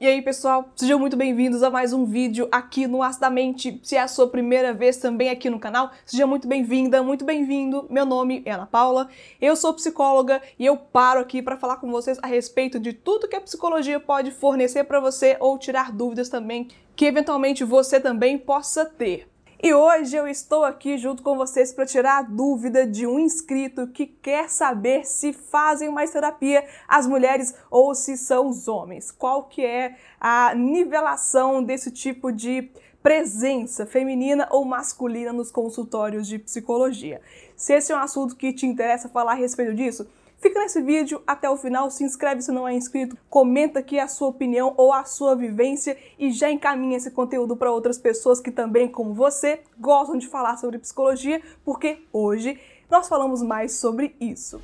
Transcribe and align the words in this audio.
E 0.00 0.06
aí, 0.06 0.22
pessoal, 0.22 0.72
sejam 0.74 0.98
muito 0.98 1.14
bem-vindos 1.14 1.62
a 1.62 1.68
mais 1.68 1.92
um 1.92 2.06
vídeo 2.06 2.48
aqui 2.50 2.86
no 2.86 3.02
Acidamente. 3.02 3.78
Se 3.82 3.96
é 3.96 4.00
a 4.00 4.08
sua 4.08 4.26
primeira 4.28 4.72
vez 4.72 4.96
também 4.96 5.28
aqui 5.28 5.50
no 5.50 5.60
canal, 5.60 5.90
seja 6.06 6.26
muito 6.26 6.48
bem-vinda, 6.48 7.02
muito 7.02 7.22
bem-vindo. 7.22 7.86
Meu 7.90 8.06
nome 8.06 8.42
é 8.46 8.52
Ana 8.52 8.64
Paula, 8.64 9.10
eu 9.38 9.54
sou 9.54 9.74
psicóloga 9.74 10.40
e 10.58 10.64
eu 10.64 10.74
paro 10.74 11.20
aqui 11.20 11.42
para 11.42 11.58
falar 11.58 11.76
com 11.76 11.90
vocês 11.90 12.18
a 12.22 12.26
respeito 12.26 12.80
de 12.80 12.94
tudo 12.94 13.28
que 13.28 13.36
a 13.36 13.42
psicologia 13.42 14.00
pode 14.00 14.30
fornecer 14.30 14.84
para 14.84 15.00
você 15.00 15.36
ou 15.38 15.58
tirar 15.58 15.92
dúvidas 15.92 16.30
também 16.30 16.68
que 16.96 17.04
eventualmente 17.04 17.62
você 17.62 18.00
também 18.00 18.38
possa 18.38 18.86
ter. 18.86 19.28
E 19.62 19.74
hoje 19.74 20.16
eu 20.16 20.26
estou 20.26 20.64
aqui 20.64 20.96
junto 20.96 21.22
com 21.22 21.36
vocês 21.36 21.70
para 21.70 21.84
tirar 21.84 22.20
a 22.20 22.22
dúvida 22.22 22.86
de 22.86 23.06
um 23.06 23.18
inscrito 23.18 23.86
que 23.88 24.06
quer 24.06 24.48
saber 24.48 25.04
se 25.04 25.34
fazem 25.34 25.92
mais 25.92 26.10
terapia 26.10 26.66
as 26.88 27.06
mulheres 27.06 27.54
ou 27.70 27.94
se 27.94 28.16
são 28.16 28.48
os 28.48 28.68
homens. 28.68 29.10
Qual 29.10 29.44
que 29.44 29.62
é 29.62 29.96
a 30.18 30.54
nivelação 30.54 31.62
desse 31.62 31.90
tipo 31.90 32.32
de 32.32 32.70
presença 33.02 33.84
feminina 33.84 34.48
ou 34.50 34.64
masculina 34.64 35.30
nos 35.30 35.50
consultórios 35.50 36.26
de 36.26 36.38
psicologia? 36.38 37.20
Se 37.54 37.74
esse 37.74 37.92
é 37.92 37.94
um 37.94 38.00
assunto 38.00 38.36
que 38.36 38.54
te 38.54 38.64
interessa 38.64 39.10
falar 39.10 39.32
a 39.32 39.34
respeito 39.34 39.74
disso, 39.74 40.08
Fica 40.40 40.58
nesse 40.58 40.80
vídeo 40.80 41.22
até 41.26 41.50
o 41.50 41.56
final, 41.58 41.90
se 41.90 42.02
inscreve 42.02 42.40
se 42.40 42.50
não 42.50 42.66
é 42.66 42.72
inscrito, 42.72 43.14
comenta 43.28 43.80
aqui 43.80 43.98
a 43.98 44.08
sua 44.08 44.28
opinião 44.28 44.72
ou 44.74 44.90
a 44.90 45.04
sua 45.04 45.36
vivência 45.36 45.98
e 46.18 46.32
já 46.32 46.50
encaminha 46.50 46.96
esse 46.96 47.10
conteúdo 47.10 47.54
para 47.58 47.70
outras 47.70 47.98
pessoas 47.98 48.40
que 48.40 48.50
também, 48.50 48.88
como 48.88 49.12
você, 49.12 49.60
gostam 49.78 50.16
de 50.16 50.26
falar 50.26 50.56
sobre 50.56 50.78
psicologia, 50.78 51.42
porque 51.62 52.06
hoje 52.10 52.58
nós 52.90 53.06
falamos 53.06 53.42
mais 53.42 53.72
sobre 53.72 54.16
isso. 54.18 54.62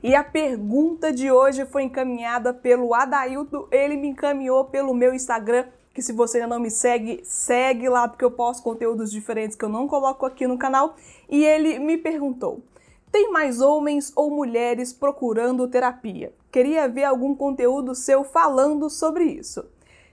E 0.00 0.14
a 0.14 0.22
pergunta 0.22 1.12
de 1.12 1.32
hoje 1.32 1.66
foi 1.66 1.82
encaminhada 1.82 2.54
pelo 2.54 2.94
Adaildo, 2.94 3.66
ele 3.72 3.96
me 3.96 4.06
encaminhou 4.06 4.66
pelo 4.66 4.94
meu 4.94 5.12
Instagram 5.12 5.66
que 5.98 6.02
se 6.02 6.12
você 6.12 6.38
ainda 6.38 6.54
não 6.54 6.62
me 6.62 6.70
segue, 6.70 7.22
segue 7.24 7.88
lá 7.88 8.06
porque 8.06 8.24
eu 8.24 8.30
posto 8.30 8.62
conteúdos 8.62 9.10
diferentes 9.10 9.56
que 9.56 9.64
eu 9.64 9.68
não 9.68 9.88
coloco 9.88 10.24
aqui 10.24 10.46
no 10.46 10.56
canal. 10.56 10.94
E 11.28 11.44
ele 11.44 11.80
me 11.80 11.98
perguntou: 11.98 12.62
tem 13.10 13.32
mais 13.32 13.60
homens 13.60 14.12
ou 14.14 14.30
mulheres 14.30 14.92
procurando 14.92 15.66
terapia? 15.66 16.32
Queria 16.52 16.86
ver 16.86 17.02
algum 17.02 17.34
conteúdo 17.34 17.96
seu 17.96 18.22
falando 18.22 18.88
sobre 18.88 19.24
isso. 19.24 19.64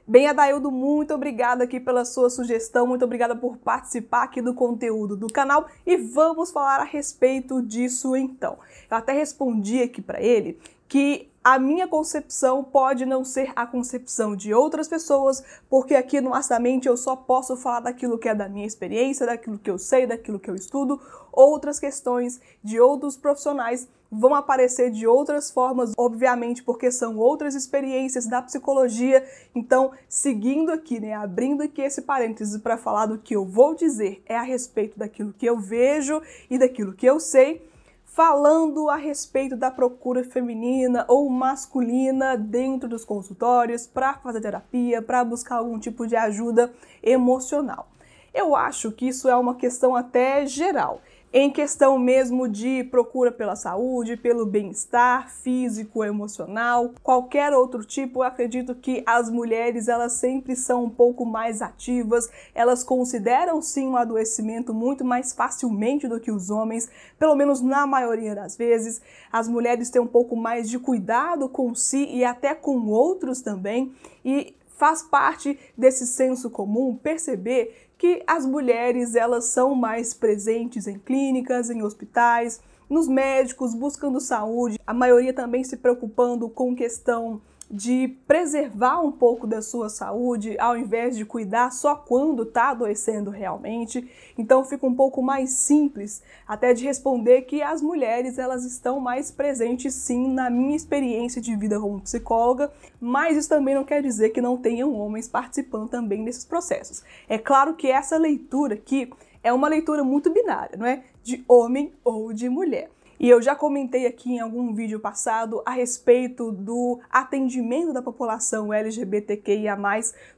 Bem, 0.08 0.26
Adaildo, 0.26 0.72
muito 0.72 1.14
obrigada 1.14 1.66
aqui 1.66 1.80
pela 1.80 2.04
sua 2.04 2.32
sugestão, 2.32 2.88
muito 2.88 3.06
obrigada 3.06 3.36
por 3.36 3.56
participar 3.58 4.24
aqui 4.24 4.42
do 4.42 4.56
conteúdo 4.56 5.16
do 5.16 5.28
canal 5.28 5.68
e 5.86 5.98
vamos 5.98 6.50
falar 6.50 6.80
a 6.80 6.84
respeito 6.84 7.62
disso 7.62 8.16
então. 8.16 8.58
Eu 8.90 8.98
até 8.98 9.14
respondi 9.14 9.84
aqui 9.84 10.02
para 10.02 10.20
ele 10.20 10.58
que 10.88 11.30
a 11.46 11.60
minha 11.60 11.88
concepção 11.88 12.64
pode 12.64 13.06
não 13.06 13.24
ser 13.24 13.54
a 13.56 13.68
concepção 13.68 14.36
de 14.36 14.52
outras 14.52 14.88
pessoas, 14.88 15.44
porque 15.70 15.94
aqui 15.94 16.20
no 16.20 16.34
Acidamente 16.34 16.88
eu 16.88 16.98
só 16.98 17.16
posso 17.16 17.56
falar 17.56 17.82
daquilo 17.82 18.18
que 18.18 18.28
é 18.28 18.34
da 18.34 18.50
minha 18.50 18.66
experiência, 18.66 19.28
daquilo 19.28 19.60
que 19.60 19.70
eu 19.70 19.78
sei, 19.78 20.08
daquilo 20.08 20.40
que 20.40 20.50
eu 20.50 20.56
estudo. 20.56 21.00
Outras 21.32 21.80
questões 21.80 22.42
de 22.64 22.80
outros 22.80 23.16
profissionais 23.16 23.88
vão 24.12 24.34
aparecer 24.34 24.90
de 24.90 25.06
outras 25.06 25.52
formas, 25.52 25.94
obviamente, 25.96 26.64
porque 26.64 26.92
são 26.92 27.16
outras 27.20 27.54
experiências 27.54 28.26
da 28.26 28.42
psicologia. 28.42 29.24
Então, 29.54 29.92
seguindo 30.10 30.72
aqui, 30.72 31.00
né, 31.00 31.14
abrindo 31.14 31.62
aqui 31.62 31.84
esse 31.84 32.02
parêntese 32.02 32.58
para 32.58 32.76
falar 32.76 33.06
do 33.06 33.20
que 33.20 33.36
eu 33.36 33.46
vou 33.46 33.76
dizer 33.76 34.24
é 34.26 34.36
a 34.36 34.42
respeito 34.42 34.98
daquilo 34.98 35.32
que 35.32 35.46
eu 35.46 35.60
vejo 35.60 36.24
e 36.50 36.58
daquilo 36.58 36.94
que 36.94 37.06
eu 37.06 37.20
sei 37.20 37.75
falando 38.16 38.90
a 38.90 38.96
respeito 38.96 39.58
da 39.58 39.70
procura 39.70 40.24
feminina 40.24 41.04
ou 41.10 41.30
masculina 41.30 42.38
dentro 42.38 42.88
dos 42.88 43.04
consultórios 43.04 43.86
para 43.86 44.14
fazer 44.14 44.40
terapia, 44.40 45.02
para 45.02 45.22
buscar 45.26 45.58
algum 45.58 45.78
tipo 45.78 46.08
de 46.08 46.16
ajuda 46.16 46.74
emocional. 47.04 47.90
Eu 48.34 48.56
acho 48.56 48.90
que 48.94 49.06
isso 49.06 49.28
é 49.28 49.36
uma 49.36 49.56
questão 49.56 49.98
até 49.98 50.46
geral 50.46 51.02
em 51.38 51.52
questão 51.52 52.00
mesmo 52.00 52.48
de 52.48 52.86
procura 52.86 53.30
pela 53.30 53.58
saúde, 53.58 54.16
pelo 54.16 54.46
bem-estar 54.46 55.30
físico, 55.30 56.02
emocional, 56.02 56.94
qualquer 57.04 57.52
outro 57.52 57.84
tipo, 57.84 58.22
acredito 58.24 58.74
que 58.74 59.04
as 59.06 59.30
mulheres 59.30 59.90
elas 59.90 60.14
sempre 60.14 60.56
são 60.56 60.86
um 60.86 60.90
pouco 60.90 61.26
mais 61.26 61.62
ativas, 61.62 62.30
elas 62.54 62.86
consideram 62.86 63.62
sim 63.62 63.86
um 63.86 63.98
adoecimento 63.98 64.74
muito 64.74 65.04
mais 65.04 65.34
facilmente 65.34 66.08
do 66.08 66.22
que 66.22 66.32
os 66.32 66.50
homens, 66.50 66.90
pelo 67.20 67.36
menos 67.36 67.60
na 67.60 67.86
maioria 67.86 68.34
das 68.34 68.56
vezes. 68.56 69.02
As 69.30 69.50
mulheres 69.50 69.90
têm 69.90 70.02
um 70.02 70.08
pouco 70.08 70.38
mais 70.38 70.70
de 70.70 70.80
cuidado 70.80 71.50
com 71.50 71.76
si 71.76 72.06
e 72.14 72.24
até 72.24 72.56
com 72.56 72.88
outros 72.88 73.42
também, 73.42 73.92
e 74.24 74.56
faz 74.78 75.04
parte 75.04 75.58
desse 75.78 76.06
senso 76.06 76.50
comum 76.50 76.96
perceber 76.96 77.90
que 77.98 78.24
as 78.28 78.46
mulheres 78.46 79.16
elas 79.16 79.46
são 79.46 79.74
mais 79.74 80.14
presentes 80.14 80.88
em 80.88 81.00
clínicas, 81.00 81.70
em 81.70 81.82
hospitais, 81.82 82.60
nos 82.90 83.08
médicos, 83.08 83.74
buscando 83.74 84.20
saúde, 84.20 84.80
a 84.86 84.94
maioria 84.94 85.34
também 85.34 85.64
se 85.64 85.78
preocupando 85.78 86.48
com 86.50 86.76
questão 86.76 87.42
de 87.70 88.16
preservar 88.28 89.02
um 89.02 89.12
pouco 89.12 89.48
da 89.48 89.62
sua 89.62 89.90
saúde 89.90 90.58
ao 90.60 90.78
invés 90.78 91.18
de 91.18 91.26
cuidar 91.26 91.72
só 91.72 91.96
quando 91.96 92.44
está 92.44 92.70
adoecendo 92.70 93.32
realmente. 93.32 94.08
Então 94.38 94.64
fica 94.64 94.86
um 94.86 94.94
pouco 94.94 95.22
mais 95.22 95.52
simples 95.52 96.22
até 96.48 96.74
de 96.74 96.84
responder 96.86 97.42
que 97.42 97.62
as 97.62 97.82
mulheres 97.82 98.38
elas 98.38 98.64
estão 98.66 99.00
mais 99.00 99.32
presentes 99.32 99.96
sim 99.96 100.28
na 100.28 100.50
minha 100.50 100.76
experiência 100.76 101.42
de 101.42 101.56
vida 101.56 101.80
como 101.80 102.02
psicóloga, 102.02 102.72
mas 103.00 103.36
isso 103.36 103.50
também 103.50 103.74
não 103.74 103.84
quer 103.84 104.02
dizer 104.02 104.30
que 104.30 104.42
não 104.42 104.58
tenham 104.58 104.94
homens 104.94 105.28
participando 105.28 105.90
também 105.90 106.24
desses 106.24 106.46
processos. 106.46 107.04
É 107.28 107.38
claro 107.38 107.74
que 107.74 107.90
essa 107.90 108.18
leitura 108.18 108.76
aqui 108.76 109.12
é 109.44 109.52
uma 109.52 109.68
leitura 109.68 110.04
muito 110.04 110.32
binária, 110.32 110.78
não 110.78 110.86
é? 110.86 111.04
De 111.24 111.44
homem 111.48 111.94
ou 112.04 112.32
de 112.32 112.48
mulher. 112.48 112.90
E 113.20 113.30
eu 113.30 113.42
já 113.42 113.56
comentei 113.56 114.06
aqui 114.06 114.34
em 114.34 114.40
algum 114.40 114.74
vídeo 114.74 115.00
passado 115.00 115.62
a 115.66 115.72
respeito 115.72 116.52
do 116.52 117.00
atendimento 117.10 117.94
da 117.94 118.02
população 118.02 118.74
LGBTQIA+, 118.74 119.78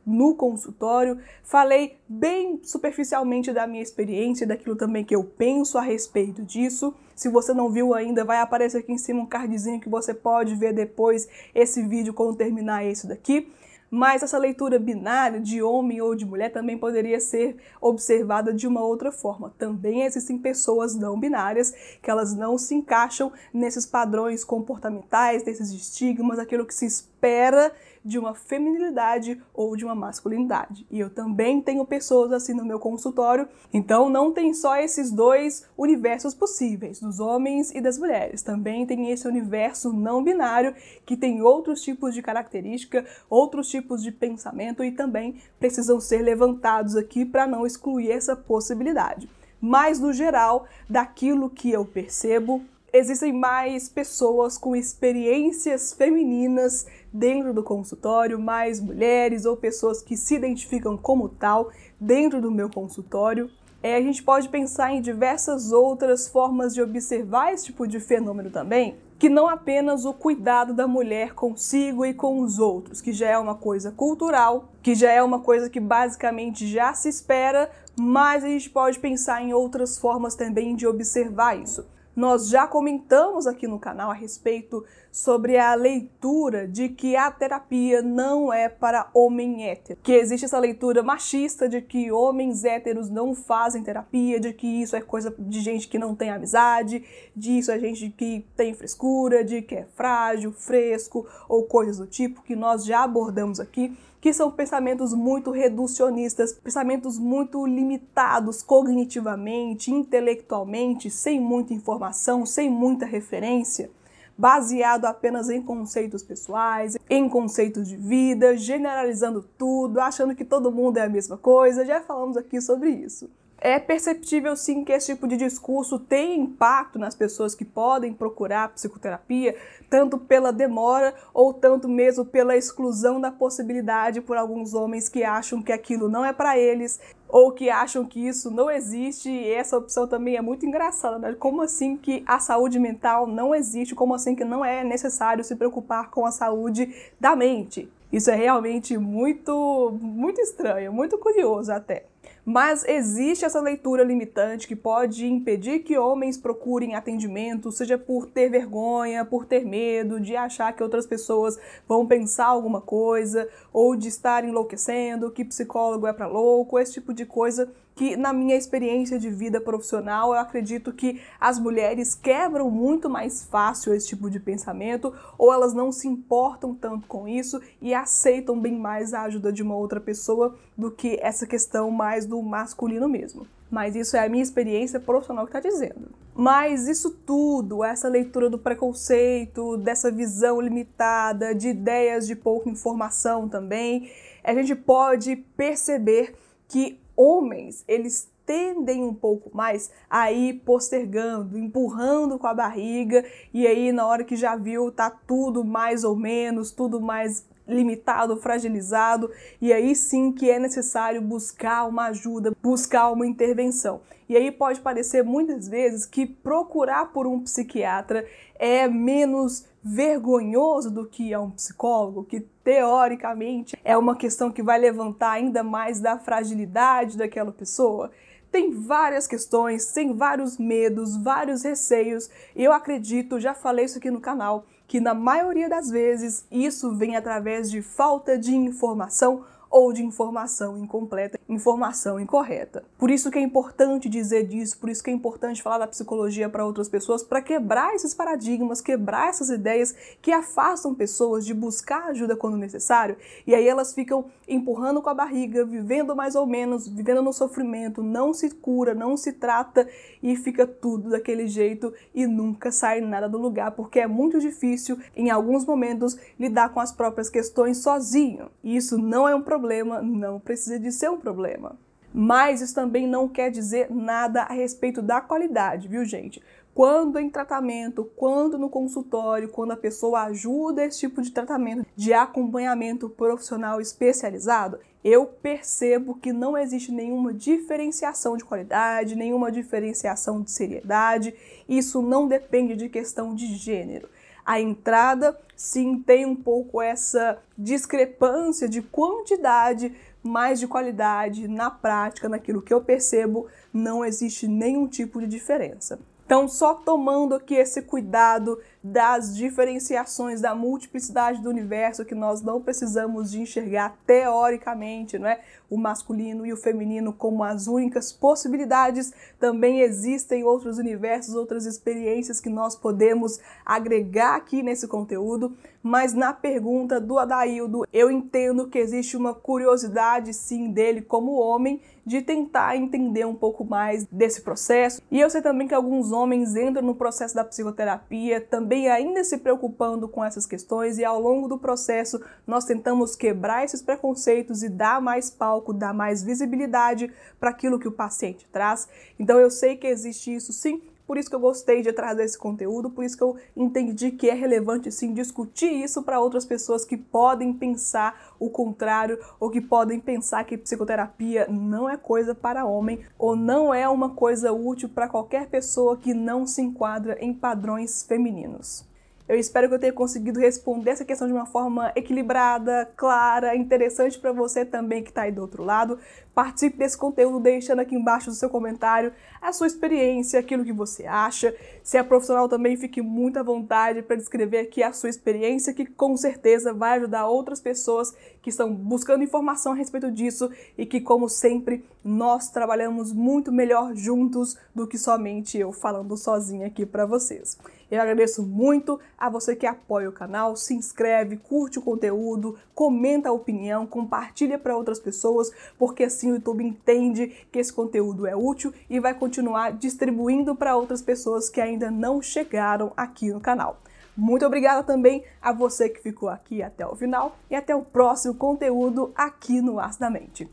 no 0.06 0.36
consultório. 0.36 1.20
Falei 1.44 1.98
bem 2.08 2.60
superficialmente 2.64 3.52
da 3.52 3.66
minha 3.66 3.82
experiência 3.82 4.46
e 4.46 4.48
daquilo 4.48 4.76
também 4.76 5.04
que 5.04 5.16
eu 5.16 5.24
penso 5.24 5.78
a 5.78 5.82
respeito 5.82 6.44
disso. 6.44 6.94
Se 7.16 7.30
você 7.30 7.54
não 7.54 7.70
viu 7.70 7.94
ainda, 7.96 8.24
vai 8.24 8.40
aparecer 8.40 8.78
aqui 8.78 8.92
em 8.92 8.98
cima 8.98 9.22
um 9.22 9.26
cardzinho 9.26 9.80
que 9.80 9.90
você 9.90 10.14
pode 10.14 10.56
ver 10.56 10.74
depois 10.74 11.28
esse 11.56 11.82
vídeo 11.82 12.14
quando 12.14 12.38
terminar 12.38 12.86
esse 12.86 13.08
daqui. 13.08 13.52
Mas 13.90 14.22
essa 14.22 14.38
leitura 14.38 14.78
binária 14.78 15.40
de 15.40 15.62
homem 15.62 16.02
ou 16.02 16.14
de 16.14 16.26
mulher 16.26 16.52
também 16.52 16.78
poderia 16.78 17.20
ser 17.20 17.56
observada 17.80 18.54
de 18.54 18.68
uma 18.68 18.84
outra 18.84 19.12
forma. 19.12 19.54
Também 19.58 20.04
existem 20.04 20.38
pessoas 20.38 20.94
não 20.96 21.20
binárias 21.20 21.74
que 22.02 22.12
elas 22.12 22.36
não 22.36 22.58
se 22.58 22.76
encaixam 22.76 23.32
nesses 23.54 23.86
padrões 23.86 24.44
comportamentais, 24.44 25.46
nesses 25.46 25.72
estigmas, 25.72 26.38
aquilo 26.38 26.66
que 26.66 26.74
se 26.74 26.86
espera 26.86 27.72
de 28.08 28.18
uma 28.18 28.34
feminilidade 28.34 29.42
ou 29.54 29.76
de 29.76 29.84
uma 29.84 29.94
masculinidade. 29.94 30.88
E 30.90 30.98
eu 30.98 31.10
também 31.10 31.62
tenho 31.62 31.86
pessoas 31.86 32.32
assim 32.32 32.54
no 32.54 32.64
meu 32.64 32.80
consultório, 32.80 33.48
então 33.74 34.10
não 34.10 34.32
tem 34.32 34.54
só 34.54 34.78
esses 34.78 35.12
dois 35.12 35.68
universos 35.78 36.34
possíveis, 36.34 37.02
dos 37.02 37.20
homens 37.20 37.70
e 37.76 37.82
das 37.82 37.98
mulheres. 37.98 38.42
Também 38.42 38.86
tem 38.86 39.12
esse 39.12 39.28
universo 39.28 39.92
não 39.92 40.24
binário 40.24 40.74
que 41.06 41.18
tem 41.18 41.42
outros 41.42 41.82
tipos 41.82 42.14
de 42.14 42.22
característica, 42.22 43.06
outros 43.30 43.68
tipos 43.68 44.02
de 44.02 44.12
pensamento 44.12 44.84
e 44.84 44.92
também 44.92 45.36
precisam 45.60 46.00
ser 46.00 46.22
levantados 46.22 46.96
aqui 46.96 47.26
para 47.26 47.46
não 47.46 47.66
excluir 47.66 48.10
essa 48.10 48.38
possibilidade. 48.38 49.30
Mas 49.60 50.00
no 50.00 50.14
geral, 50.14 50.66
daquilo 50.90 51.50
que 51.50 51.72
eu 51.72 51.84
percebo, 51.84 52.64
existem 52.92 53.34
mais 53.34 53.90
pessoas 53.90 54.58
com 54.58 54.76
experiências 54.76 55.94
femininas 55.94 56.86
dentro 57.12 57.54
do 57.54 57.64
consultório, 57.64 58.40
mais 58.40 58.80
mulheres 58.80 59.46
ou 59.46 59.58
pessoas 59.58 60.02
que 60.02 60.16
se 60.16 60.36
identificam 60.36 60.98
como 60.98 61.30
tal 61.30 61.72
dentro 62.00 62.42
do 62.42 62.52
meu 62.52 62.70
consultório. 62.70 63.50
É, 63.82 63.96
a 63.96 64.02
gente 64.02 64.24
pode 64.24 64.50
pensar 64.50 64.92
em 64.92 65.02
diversas 65.02 65.72
outras 65.72 66.28
formas 66.28 66.74
de 66.74 66.82
observar 66.82 67.54
esse 67.54 67.66
tipo 67.66 67.88
de 67.88 68.00
fenômeno 68.00 68.50
também, 68.50 68.98
que 69.20 69.30
não 69.30 69.48
apenas 69.48 70.06
o 70.06 70.14
cuidado 70.14 70.74
da 70.74 70.88
mulher 70.88 71.34
consigo 71.34 72.06
e 72.06 72.14
com 72.14 72.40
os 72.42 72.60
outros, 72.60 73.02
que 73.02 73.14
já 73.14 73.30
é 73.30 73.38
uma 73.38 73.56
coisa 73.56 73.92
cultural, 73.92 74.70
que 74.82 74.96
já 74.96 75.12
é 75.12 75.22
uma 75.22 75.40
coisa 75.40 75.70
que 75.70 75.80
basicamente 75.80 76.68
já 76.68 76.94
se 76.94 77.10
espera, 77.10 77.70
mas 77.96 78.44
a 78.44 78.48
gente 78.48 78.70
pode 78.70 79.00
pensar 79.00 79.42
em 79.42 79.54
outras 79.54 79.98
formas 79.98 80.36
também 80.36 80.76
de 80.76 80.88
observar 80.88 81.58
isso. 81.58 81.86
Nós 82.18 82.50
já 82.50 82.66
comentamos 82.66 83.46
aqui 83.46 83.68
no 83.68 83.78
canal 83.78 84.10
a 84.10 84.14
respeito 84.16 84.84
sobre 85.12 85.56
a 85.56 85.76
leitura 85.76 86.68
de 86.68 86.90
que 86.90 87.16
a 87.16 87.30
terapia 87.30 88.02
não 88.02 88.52
é 88.52 88.68
para 88.68 89.08
homem 89.14 89.70
hétero. 89.70 90.00
Que 90.02 90.14
existe 90.14 90.46
essa 90.46 90.58
leitura 90.58 91.04
machista 91.04 91.70
de 91.70 91.80
que 91.80 92.12
homens 92.12 92.64
héteros 92.64 93.08
não 93.08 93.36
fazem 93.36 93.84
terapia, 93.84 94.40
de 94.40 94.52
que 94.52 94.66
isso 94.66 94.96
é 94.96 95.02
coisa 95.02 95.32
de 95.38 95.60
gente 95.60 95.88
que 95.88 96.00
não 96.00 96.16
tem 96.16 96.32
amizade, 96.32 97.04
de 97.36 97.60
isso 97.60 97.72
é 97.72 97.78
gente 97.78 98.10
que 98.10 98.44
tem 98.56 98.74
frescura, 98.74 99.44
de 99.44 99.62
que 99.62 99.76
é 99.76 99.88
frágil, 99.96 100.52
fresco 100.52 101.28
ou 101.48 101.66
coisas 101.66 102.00
do 102.00 102.08
tipo 102.08 102.42
que 102.42 102.56
nós 102.56 102.84
já 102.84 103.04
abordamos 103.04 103.60
aqui 103.60 103.96
que 104.28 104.34
são 104.34 104.52
pensamentos 104.52 105.14
muito 105.14 105.52
reducionistas, 105.52 106.52
pensamentos 106.52 107.18
muito 107.18 107.66
limitados 107.66 108.62
cognitivamente, 108.62 109.90
intelectualmente, 109.90 111.10
sem 111.10 111.40
muita 111.40 111.74
informação, 111.74 112.46
sem 112.46 112.70
muita 112.70 113.06
referência, 113.06 113.90
baseado 114.38 115.06
apenas 115.06 115.50
em 115.50 115.62
conceitos 115.62 116.24
pessoais, 116.24 116.98
em 117.10 117.30
conceitos 117.30 117.88
de 117.88 117.96
vida, 117.96 118.58
generalizando 118.58 119.42
tudo, 119.58 120.02
achando 120.02 120.36
que 120.36 120.44
todo 120.44 120.74
mundo 120.74 120.98
é 120.98 121.04
a 121.04 121.10
mesma 121.10 121.38
coisa. 121.38 121.86
Já 121.86 122.02
falamos 122.02 122.36
aqui 122.36 122.60
sobre 122.60 122.90
isso. 122.90 123.30
É 123.68 123.80
perceptível 123.80 124.56
sim 124.56 124.86
que 124.86 124.94
esse 124.94 125.08
tipo 125.08 125.28
de 125.28 125.36
discurso 125.36 126.00
tem 126.00 126.40
impacto 126.40 126.98
nas 126.98 127.14
pessoas 127.14 127.54
que 127.54 127.66
podem 127.66 128.14
procurar 128.14 128.70
psicoterapia, 128.70 129.58
tanto 129.90 130.18
pela 130.18 130.54
demora 130.54 131.14
ou 131.34 131.54
tanto 131.54 131.90
mesmo 131.90 132.24
pela 132.24 132.56
exclusão 132.56 133.20
da 133.20 133.30
possibilidade 133.30 134.22
por 134.22 134.38
alguns 134.38 134.74
homens 134.74 135.10
que 135.10 135.22
acham 135.22 135.62
que 135.62 135.74
aquilo 135.74 136.08
não 136.08 136.24
é 136.24 136.32
para 136.32 136.58
eles 136.58 136.98
ou 137.28 137.52
que 137.52 137.70
acham 137.70 138.06
que 138.06 138.26
isso 138.26 138.50
não 138.50 138.72
existe. 138.72 139.30
E 139.30 139.52
essa 139.52 139.78
opção 139.78 140.08
também 140.08 140.38
é 140.38 140.42
muito 140.42 140.66
engraçada, 140.66 141.20
né? 141.20 141.36
Como 141.38 141.62
assim 141.62 141.98
que 141.98 142.24
a 142.26 142.40
saúde 142.40 142.80
mental 142.80 143.28
não 143.28 143.54
existe? 143.54 143.94
Como 143.94 144.16
assim 144.16 144.34
que 144.34 144.46
não 144.46 144.64
é 144.64 144.82
necessário 144.82 145.44
se 145.44 145.58
preocupar 145.58 146.10
com 146.10 146.26
a 146.26 146.32
saúde 146.32 146.96
da 147.20 147.36
mente? 147.36 147.92
Isso 148.14 148.32
é 148.32 148.36
realmente 148.36 148.98
muito 148.98 149.92
muito 150.02 150.40
estranho, 150.40 150.94
muito 150.94 151.18
curioso 151.18 151.70
até. 151.74 152.06
Mas 152.50 152.86
existe 152.86 153.44
essa 153.44 153.60
leitura 153.60 154.06
limitante 154.06 154.70
que 154.70 154.76
pode 154.76 155.28
impedir 155.28 155.80
que 155.80 155.98
homens 155.98 156.38
procurem 156.38 156.96
atendimento, 156.96 157.74
seja 157.74 157.98
por 157.98 158.26
ter 158.26 158.50
vergonha, 158.50 159.26
por 159.26 159.46
ter 159.46 159.66
medo, 159.66 160.18
de 160.18 160.34
achar 160.34 160.72
que 160.72 160.82
outras 160.82 161.06
pessoas 161.06 161.60
vão 161.86 162.08
pensar 162.08 162.46
alguma 162.46 162.80
coisa, 162.80 163.50
ou 163.74 163.98
de 163.98 164.08
estar 164.08 164.46
enlouquecendo, 164.46 165.30
que 165.30 165.44
psicólogo 165.44 166.08
é 166.08 166.14
para 166.14 166.26
louco, 166.26 166.80
esse 166.80 166.94
tipo 166.94 167.14
de 167.14 167.26
coisa 167.26 167.70
que 167.98 168.16
na 168.16 168.32
minha 168.32 168.56
experiência 168.56 169.18
de 169.18 169.28
vida 169.28 169.60
profissional, 169.60 170.32
eu 170.32 170.40
acredito 170.40 170.94
que 170.94 171.20
as 171.40 171.58
mulheres 171.58 172.14
quebram 172.14 172.70
muito 172.70 173.10
mais 173.10 173.44
fácil 173.44 173.92
esse 173.92 174.08
tipo 174.08 174.30
de 174.30 174.40
pensamento, 174.40 175.12
ou 175.36 175.52
elas 175.52 175.74
não 175.74 175.92
se 175.92 176.08
importam 176.08 176.76
tanto 176.76 177.08
com 177.08 177.28
isso 177.28 177.60
e 177.82 177.96
aceitam 177.96 178.58
bem 178.60 178.78
mais 178.78 179.16
a 179.16 179.24
ajuda 179.24 179.52
de 179.52 179.64
uma 179.64 179.76
outra 179.76 180.00
pessoa 180.00 180.56
do 180.78 180.92
que 180.92 181.18
essa 181.24 181.48
questão 181.48 181.90
mais 181.90 182.28
do 182.28 182.40
masculino 182.40 183.10
mesmo. 183.10 183.48
Mas 183.70 183.96
isso 183.96 184.16
é 184.16 184.24
a 184.24 184.30
minha 184.30 184.44
experiência 184.44 185.00
profissional 185.00 185.48
que 185.48 185.58
está 185.58 185.68
dizendo. 185.68 186.12
Mas 186.36 186.88
isso 186.88 187.10
tudo, 187.26 187.84
essa 187.84 188.08
leitura 188.08 188.48
do 188.48 188.60
preconceito, 188.60 189.76
dessa 189.76 190.12
visão 190.12 190.62
limitada, 190.62 191.56
de 191.56 191.70
ideias 191.70 192.28
de 192.28 192.36
pouca 192.36 192.70
informação 192.70 193.50
também, 193.50 194.12
a 194.44 194.54
gente 194.54 194.76
pode 194.76 195.36
perceber 195.36 196.36
que 196.68 197.00
homens, 197.18 197.84
eles 197.88 198.32
tendem 198.46 199.04
um 199.04 199.14
pouco 199.14 199.50
mais 199.54 199.92
a 200.10 200.32
ir 200.32 200.62
postergando, 200.62 201.58
empurrando 201.58 202.40
com 202.40 202.48
a 202.48 202.54
barriga, 202.54 203.26
e 203.54 203.68
aí 203.68 203.92
na 203.92 204.08
hora 204.08 204.24
que 204.24 204.38
já 204.38 204.56
viu 204.56 204.90
tá 204.90 205.10
tudo 205.10 205.66
mais 205.66 206.06
ou 206.06 206.16
menos, 206.16 206.72
tudo 206.72 207.02
mais 207.02 207.46
limitado, 207.68 208.38
fragilizado, 208.38 209.30
e 209.62 209.74
aí 209.74 209.96
sim 209.96 210.32
que 210.32 210.50
é 210.50 210.58
necessário 210.58 211.22
buscar 211.22 211.86
uma 211.86 212.06
ajuda, 212.06 212.56
buscar 212.62 213.12
uma 213.12 213.28
intervenção. 213.28 214.02
E 214.30 214.36
aí 214.36 214.52
pode 214.52 214.82
parecer 214.82 215.24
muitas 215.24 215.68
vezes 215.68 216.06
que 216.06 216.26
procurar 216.26 217.12
por 217.14 217.26
um 217.26 217.40
psiquiatra 217.40 218.26
é 218.60 218.88
menos 218.88 219.66
vergonhoso 219.84 220.92
do 220.92 221.06
que 221.06 221.32
é 221.32 221.40
um 221.40 221.52
psicólogo, 221.52 222.26
que 222.26 222.42
teoricamente 222.42 223.78
é 223.86 223.98
uma 223.98 224.18
questão 224.18 224.52
que 224.52 224.62
vai 224.62 224.78
levantar 224.78 225.32
ainda 225.32 225.64
mais 225.64 226.02
da 226.02 226.18
fragilidade 226.18 227.18
daquela 227.18 227.52
pessoa. 227.52 228.12
Tem 228.52 228.72
várias 228.72 229.28
questões, 229.28 229.92
tem 229.94 230.14
vários 230.14 230.58
medos, 230.58 231.16
vários 231.16 231.64
receios. 231.64 232.30
Eu 232.56 232.74
acredito, 232.74 233.40
já 233.40 233.54
falei 233.54 233.86
isso 233.86 233.98
aqui 233.98 234.12
no 234.12 234.20
canal, 234.20 234.66
que 234.88 235.00
na 235.00 235.14
maioria 235.14 235.68
das 235.68 235.90
vezes 235.90 236.46
isso 236.50 236.96
vem 236.96 237.16
através 237.16 237.70
de 237.70 237.82
falta 237.82 238.38
de 238.38 238.56
informação 238.56 239.44
ou 239.70 239.94
de 239.94 240.04
informação 240.04 240.78
incompleta, 240.78 241.40
informação 241.48 242.20
incorreta. 242.20 242.84
Por 242.98 243.12
isso 243.12 243.30
que 243.30 243.38
é 243.38 243.42
importante 243.42 244.10
dizer 244.10 244.48
disso, 244.48 244.78
por 244.80 244.90
isso 244.90 245.04
que 245.04 245.10
é 245.10 245.14
importante 245.14 245.62
falar 245.62 245.80
da 245.80 245.88
psicologia 245.88 246.50
para 246.50 246.66
outras 246.66 246.90
pessoas, 246.90 247.24
para 247.24 247.42
quebrar 247.42 247.94
esses 247.94 248.14
paradigmas, 248.14 248.82
quebrar 248.82 249.30
essas 249.30 249.50
ideias 249.50 249.96
que 250.22 250.32
afastam 250.32 250.96
pessoas 250.96 251.46
de 251.46 251.54
buscar 251.54 252.06
ajuda 252.06 252.36
quando 252.36 252.58
necessário, 252.58 253.18
e 253.46 253.54
aí 253.54 253.68
elas 253.68 253.94
ficam 253.94 254.26
empurrando 254.48 255.02
com 255.02 255.10
a 255.10 255.14
barriga, 255.14 255.66
vivendo 255.66 256.16
mais 256.16 256.36
ou 256.36 256.46
menos, 256.46 256.88
vivendo 256.88 257.22
no 257.22 257.34
sofrimento, 257.34 258.02
não 258.02 258.34
se 258.34 258.50
cura, 258.50 258.94
não 258.94 259.18
se 259.18 259.34
trata 259.34 259.88
e 260.24 260.36
fica 260.36 260.66
tudo 260.66 261.10
daquele 261.10 261.48
jeito 261.48 261.94
e 262.16 262.26
nunca 262.26 262.72
sai 262.72 263.02
nada 263.02 263.28
do 263.28 263.38
lugar, 263.38 263.72
porque 263.72 264.00
é 264.00 264.08
muito 264.08 264.40
difícil 264.40 264.98
em 265.16 265.30
alguns 265.30 265.66
momentos 265.66 266.18
lidar 266.40 266.70
com 266.70 266.80
as 266.80 266.92
próprias 266.92 267.30
questões 267.30 267.78
sozinho. 267.78 268.50
E 268.64 268.76
isso 268.76 268.98
não 268.98 269.28
é 269.28 269.36
um 269.36 269.42
problema 269.42 269.57
problema, 269.58 270.02
não 270.02 270.40
precisa 270.40 270.80
de 270.80 270.92
ser 270.92 271.10
um 271.10 271.18
problema. 271.18 271.76
Mas 272.14 272.62
isso 272.62 272.76
também 272.76 273.08
não 273.08 273.28
quer 273.28 273.50
dizer 273.50 273.88
nada 273.90 274.44
a 274.44 274.54
respeito 274.54 275.02
da 275.02 275.20
qualidade, 275.20 275.88
viu, 275.88 276.06
gente? 276.06 276.42
Quando 276.74 277.18
em 277.18 277.28
tratamento, 277.28 278.10
quando 278.16 278.58
no 278.58 278.70
consultório, 278.70 279.50
quando 279.50 279.72
a 279.72 279.78
pessoa 279.78 280.26
ajuda 280.26 280.86
esse 280.86 281.00
tipo 281.00 281.24
de 281.24 281.32
tratamento, 281.32 281.86
de 281.96 282.14
acompanhamento 282.14 283.10
profissional 283.10 283.82
especializado, 283.82 284.80
eu 285.04 285.26
percebo 285.26 286.16
que 286.16 286.32
não 286.32 286.56
existe 286.56 286.92
nenhuma 286.92 287.34
diferenciação 287.34 288.38
de 288.38 288.46
qualidade, 288.46 289.16
nenhuma 289.16 289.52
diferenciação 289.52 290.42
de 290.42 290.52
seriedade. 290.52 291.34
Isso 291.68 292.02
não 292.02 292.28
depende 292.28 292.76
de 292.76 292.90
questão 292.90 293.34
de 293.34 293.48
gênero 293.56 294.08
a 294.48 294.62
entrada 294.62 295.38
sim 295.58 296.02
tem 296.02 296.26
um 296.26 296.36
pouco 296.36 296.82
essa 296.82 297.38
discrepância 297.58 298.70
de 298.70 298.82
quantidade, 298.82 299.94
mais 300.24 300.58
de 300.58 300.68
qualidade 300.68 301.50
na 301.50 301.70
prática, 301.70 302.30
naquilo 302.30 302.62
que 302.62 302.74
eu 302.74 302.82
percebo, 302.82 303.48
não 303.74 304.06
existe 304.06 304.48
nenhum 304.48 304.88
tipo 304.88 305.20
de 305.20 305.28
diferença. 305.28 306.00
Então, 306.28 306.46
só 306.46 306.74
tomando 306.74 307.36
aqui 307.36 307.56
esse 307.56 307.82
cuidado 307.82 308.60
das 308.84 309.34
diferenciações, 309.34 310.42
da 310.42 310.54
multiplicidade 310.54 311.42
do 311.42 311.50
universo, 311.50 312.04
que 312.04 312.14
nós 312.14 312.42
não 312.42 312.62
precisamos 312.62 313.32
de 313.32 313.40
enxergar 313.40 313.98
teoricamente, 314.06 315.18
não 315.18 315.30
é? 315.30 315.40
o 315.70 315.78
masculino 315.78 316.46
e 316.46 316.52
o 316.52 316.58
feminino 316.58 317.14
como 317.14 317.46
as 317.46 317.68
únicas 317.68 318.12
possibilidades, 318.12 319.14
também 319.40 319.80
existem 319.80 320.44
outros 320.44 320.78
universos, 320.78 321.34
outras 321.34 321.66
experiências 321.66 322.42
que 322.42 322.50
nós 322.50 322.76
podemos 322.76 323.40
agregar 323.66 324.36
aqui 324.36 324.62
nesse 324.62 324.86
conteúdo, 324.86 325.56
mas 325.88 326.14
na 326.14 326.34
pergunta 326.34 327.00
do 327.00 327.18
Adaildo, 327.18 327.88
eu 327.94 328.12
entendo 328.12 328.68
que 328.68 328.78
existe 328.78 329.16
uma 329.16 329.34
curiosidade 329.34 330.34
sim 330.34 330.70
dele 330.70 331.02
como 331.02 331.40
homem 331.40 331.80
de 332.06 332.22
tentar 332.22 332.76
entender 332.76 333.26
um 333.26 333.34
pouco 333.34 333.64
mais 333.64 334.06
desse 334.12 334.42
processo. 334.42 335.02
E 335.10 335.20
eu 335.20 335.30
sei 335.30 335.42
também 335.42 335.66
que 335.66 335.74
alguns 335.74 336.12
homens 336.12 336.58
entram 336.58 336.86
no 336.86 336.94
processo 336.94 337.34
da 337.34 337.44
psicoterapia 337.44 338.42
também 338.42 338.90
ainda 338.90 339.24
se 339.24 339.38
preocupando 339.38 340.10
com 340.10 340.24
essas 340.24 340.46
questões 340.46 340.98
e 340.98 341.06
ao 341.06 341.22
longo 341.22 341.48
do 341.48 341.58
processo 341.58 342.22
nós 342.46 342.66
tentamos 342.66 343.16
quebrar 343.16 343.64
esses 343.64 343.82
preconceitos 343.82 344.64
e 344.64 344.70
dar 344.70 345.02
mais 345.02 345.30
palco, 345.30 345.74
dar 345.74 345.94
mais 345.94 346.22
visibilidade 346.22 347.10
para 347.40 347.50
aquilo 347.50 347.80
que 347.80 347.88
o 347.88 347.94
paciente 347.94 348.46
traz. 348.52 348.90
Então 349.18 349.40
eu 349.40 349.50
sei 349.50 349.78
que 349.78 349.88
existe 349.88 350.36
isso 350.36 350.52
sim, 350.52 350.82
por 351.08 351.18
isso 351.18 351.30
que 351.30 351.36
eu 351.36 351.40
gostei 351.40 351.82
de 351.82 351.94
trazer 351.94 352.26
esse 352.26 352.38
conteúdo, 352.38 352.90
por 352.90 353.06
isso 353.06 353.18
que 353.18 353.24
eu 353.24 353.38
entendi 353.56 354.12
que 354.12 354.30
é 354.30 354.34
relevante 354.34 354.92
sim 354.92 355.14
discutir 355.14 355.72
isso 355.72 356.04
para 356.04 356.20
outras 356.20 356.46
pessoas 356.46 356.84
que 356.84 356.98
podem 356.98 357.54
pensar 357.54 358.36
o 358.38 358.50
contrário 358.50 359.18
ou 359.40 359.50
que 359.50 359.62
podem 359.62 360.00
pensar 360.02 360.44
que 360.44 360.58
psicoterapia 360.58 361.48
não 361.48 361.90
é 361.90 361.96
coisa 361.96 362.36
para 362.36 362.66
homem 362.66 363.00
ou 363.18 363.36
não 363.36 363.74
é 363.74 363.88
uma 363.88 364.10
coisa 364.10 364.52
útil 364.52 364.90
para 364.90 365.08
qualquer 365.08 365.48
pessoa 365.48 365.96
que 365.96 366.14
não 366.14 366.46
se 366.46 366.62
enquadra 366.62 367.18
em 367.22 367.34
padrões 367.34 368.04
femininos. 368.04 368.86
Eu 369.28 369.38
espero 369.38 369.68
que 369.68 369.76
eu 369.76 369.80
tenha 369.80 369.92
conseguido 369.92 370.40
responder 370.40 370.92
essa 370.92 371.04
questão 371.04 371.28
de 371.28 371.34
uma 371.34 371.46
forma 371.46 371.92
equilibrada, 371.98 372.90
clara, 372.96 373.56
interessante 373.58 374.18
para 374.18 374.32
você 374.32 374.64
também 374.64 375.04
que 375.04 375.10
está 375.10 375.24
aí 375.24 375.34
do 375.34 375.42
outro 375.42 375.66
lado. 375.66 376.00
Participe 376.34 376.78
desse 376.78 376.98
conteúdo 376.98 377.42
deixando 377.42 377.80
aqui 377.80 377.94
embaixo 377.94 378.30
do 378.30 378.36
seu 378.36 378.50
comentário 378.50 379.12
a 379.42 379.52
sua 379.52 379.68
experiência, 379.68 380.40
aquilo 380.40 380.64
que 380.64 380.72
você 380.72 381.06
acha. 381.06 381.54
Se 381.84 381.98
é 381.98 382.04
profissional 382.04 382.48
também, 382.48 382.78
fique 382.78 383.02
muito 383.02 383.38
à 383.38 383.44
vontade 383.44 384.02
para 384.02 384.16
descrever 384.16 384.60
aqui 384.60 384.82
a 384.82 384.94
sua 384.94 385.10
experiência, 385.10 385.74
que 385.74 385.86
com 385.86 386.16
certeza 386.16 386.74
vai 386.74 386.98
ajudar 386.98 387.28
outras 387.28 387.60
pessoas 387.60 388.16
que 388.42 388.50
estão 388.50 388.74
buscando 388.74 389.26
informação 389.26 389.74
a 389.74 389.76
respeito 389.76 390.10
disso 390.10 390.50
e 390.78 390.86
que, 390.86 391.02
como 391.02 391.28
sempre, 391.28 391.84
nós 392.02 392.50
trabalhamos 392.50 393.12
muito 393.12 393.52
melhor 393.52 393.94
juntos 393.94 394.58
do 394.74 394.88
que 394.88 394.98
somente 394.98 395.58
eu 395.58 395.74
falando 395.74 396.16
sozinha 396.16 396.68
aqui 396.68 396.86
para 396.86 397.06
vocês. 397.06 397.58
Eu 397.90 398.02
agradeço 398.02 398.44
muito 398.44 399.00
a 399.18 399.30
você 399.30 399.56
que 399.56 399.66
apoia 399.66 400.10
o 400.10 400.14
canal, 400.14 400.56
se 400.56 400.74
inscreve, 400.74 401.38
curte 401.38 401.80
o 401.80 401.82
conteúdo, 401.82 402.58
comenta 402.76 403.30
a 403.30 403.32
opinião, 403.32 403.88
compartilha 403.88 404.60
para 404.60 404.76
outras 404.76 405.00
pessoas, 405.00 405.52
porque 405.78 406.04
assim 406.04 406.32
o 406.32 406.36
YouTube 406.36 406.64
entende 406.64 407.28
que 407.52 407.60
esse 407.60 407.72
conteúdo 407.72 408.28
é 408.28 408.36
útil 408.36 408.74
e 408.90 409.00
vai 409.00 409.14
continuar 409.14 409.72
distribuindo 409.72 410.56
para 410.56 410.76
outras 410.76 411.02
pessoas 411.02 411.50
que 411.50 411.62
ainda 411.62 411.90
não 411.90 412.22
chegaram 412.22 412.92
aqui 412.98 413.32
no 413.32 413.40
canal. 413.40 413.80
Muito 414.18 414.46
obrigada 414.46 414.84
também 414.84 415.24
a 415.40 415.54
você 415.54 415.88
que 415.88 416.02
ficou 416.02 416.28
aqui 416.28 416.64
até 416.64 416.86
o 416.86 416.96
final 416.96 417.38
e 417.52 417.56
até 417.56 417.76
o 417.76 417.84
próximo 417.84 418.34
conteúdo 418.34 419.12
aqui 419.16 419.62
no 419.62 419.80
Aço 419.80 420.00
da 420.00 420.10
Mente. 420.10 420.50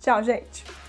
Tchau, 0.00 0.20
gente! 0.22 0.81